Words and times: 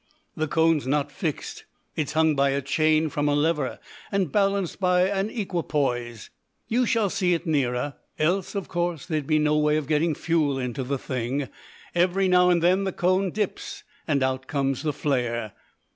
"The 0.35 0.47
cone's 0.47 0.87
not 0.87 1.11
fixed, 1.11 1.65
it's 1.95 2.13
hung 2.13 2.33
by 2.35 2.49
a 2.49 2.61
chain 2.63 3.07
from 3.09 3.29
a 3.29 3.35
lever, 3.35 3.77
and 4.11 4.31
balanced 4.31 4.79
by 4.79 5.07
an 5.07 5.29
equipoise. 5.29 6.31
You 6.67 6.87
shall 6.87 7.11
see 7.11 7.35
it 7.35 7.45
nearer. 7.45 7.93
Else, 8.17 8.55
of 8.55 8.67
course, 8.67 9.05
there'd 9.05 9.27
be 9.27 9.37
no 9.37 9.55
way 9.59 9.77
of 9.77 9.85
getting 9.85 10.15
fuel 10.15 10.57
into 10.57 10.81
the 10.83 10.97
thing. 10.97 11.49
Every 11.93 12.27
now 12.27 12.49
and 12.49 12.63
then 12.63 12.83
the 12.83 12.91
cone 12.91 13.29
dips, 13.29 13.83
and 14.07 14.23
out 14.23 14.47
comes 14.47 14.81
the 14.81 14.89
flare." 14.91 15.51